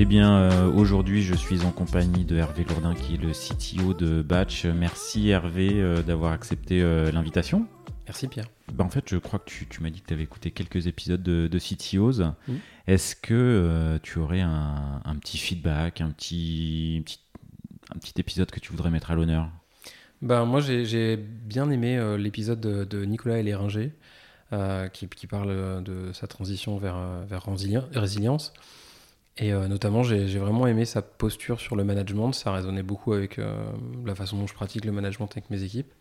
[0.00, 3.94] Eh bien, euh, aujourd'hui, je suis en compagnie de Hervé Lourdin, qui est le CTO
[3.94, 4.64] de Batch.
[4.64, 7.66] Merci Hervé euh, d'avoir accepté euh, l'invitation.
[8.06, 8.46] Merci Pierre.
[8.72, 10.86] Bah, en fait, je crois que tu, tu m'as dit que tu avais écouté quelques
[10.86, 12.22] épisodes de, de CTOs.
[12.86, 17.20] Est-ce que tu aurais un, un petit feedback, un petit, un petit,
[17.94, 19.48] un petit épisode que tu voudrais mettre à l'honneur?
[20.22, 23.92] Ben, moi, j'ai bien aimé l'épisode de, de Nicolas Héléringer
[24.52, 28.52] euh, qui, qui parle de sa transition vers, vers résili- résilience.
[29.38, 32.32] Et euh, notamment, j'ai vraiment aimé sa posture sur le management.
[32.32, 33.70] Ça résonnait beaucoup avec euh,
[34.04, 35.92] la façon dont je pratique le management avec mes équipes.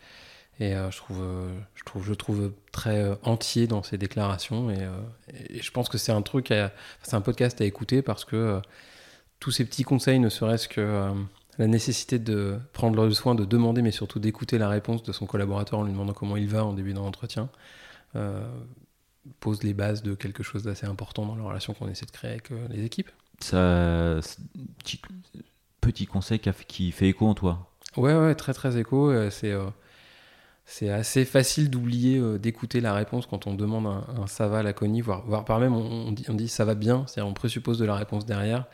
[0.60, 1.23] Et euh, je, trouve,
[1.76, 4.72] je, trouve, je trouve très entier dans ses déclarations.
[4.72, 4.80] Et,
[5.62, 6.52] je pense que c'est un truc,
[7.04, 8.60] c'est un podcast à écouter parce que
[9.40, 11.12] tous ces petits conseils, ne serait-ce que
[11.60, 15.27] la nécessité de prendre le soin de demander, mais surtout d'écouter la réponse de son
[15.27, 17.49] collaborateur en lui demandant comment il va en début d'un entretien,
[19.40, 22.32] pose les bases de quelque chose d'assez important dans la relation qu'on essaie de créer
[22.32, 23.12] avec les équipes.
[23.40, 24.20] Ça,
[24.80, 24.99] petit,
[25.82, 27.71] petit conseil qui, a fait- qui fait écho en toi.
[27.96, 29.10] Ouais, ouais, très très écho.
[29.10, 29.66] euh, C'est euh,
[30.66, 34.63] c'est assez facile d'oublier euh, d'écouter la réponse quand on demande un, un ça va
[34.63, 37.34] laconie, voire, voire par même on, on dit, on dit ça va bien, c'est-à-dire on
[37.34, 38.66] présuppose de la réponse derrière.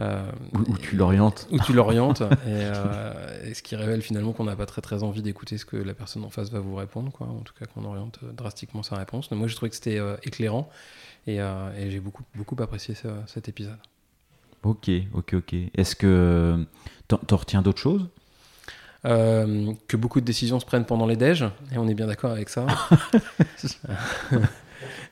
[0.00, 0.20] euh,
[0.54, 1.46] où tu l'orientes.
[1.52, 5.22] où tu l'orientes, et, et ce qui révèle finalement qu'on n'a pas très très envie
[5.22, 7.26] d'écouter ce que la personne en face va vous répondre, quoi.
[7.28, 9.28] en tout cas qu'on oriente drastiquement sa réponse.
[9.28, 10.68] Donc moi je trouvais que c'était éclairant
[11.28, 13.78] et, et j'ai beaucoup, beaucoup apprécié ce- cet épisode.
[14.62, 15.54] Ok, ok, ok.
[15.76, 16.64] Est-ce que
[17.08, 18.08] t'en t'en retiens d'autres choses?
[19.04, 22.32] Euh, que beaucoup de décisions se prennent pendant les déj, et on est bien d'accord
[22.32, 22.66] avec ça.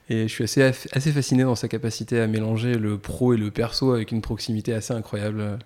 [0.08, 3.50] et je suis assez, assez fasciné dans sa capacité à mélanger le pro et le
[3.50, 5.41] perso avec une proximité assez incroyable.
[5.41, 5.56] C'est, c'est- c'est- c'est-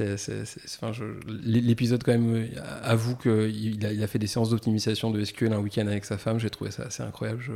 [0.00, 0.92] enfin,
[1.28, 2.46] l'épisode quand même euh,
[2.82, 6.18] avoue qu'il a, il a fait des séances d'optimisation de SQL un week-end avec sa
[6.18, 6.38] femme.
[6.38, 7.40] J'ai trouvé ça assez incroyable.
[7.42, 7.52] Je,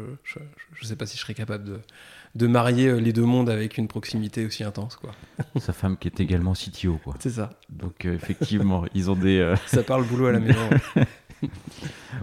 [0.75, 1.79] je sais pas si je serais capable de,
[2.35, 4.97] de marier euh, les deux mondes avec une proximité aussi intense.
[4.97, 5.13] Quoi.
[5.61, 7.01] Sa femme qui est également CTO.
[7.21, 7.51] C'est ça.
[7.71, 9.39] Donc euh, effectivement, ils ont des.
[9.39, 10.69] euh, Ça parle boulot à la maison.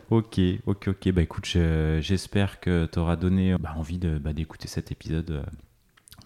[0.10, 1.12] Ok, ok, ok.
[1.12, 5.46] Bah écoute, je- j'espère que tu auras donné bah, envie bah, d'écouter cet épisode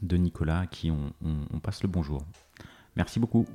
[0.01, 2.23] de Nicolas, à qui on, on- on passe le bonjour.
[2.97, 3.45] Merci beaucoup.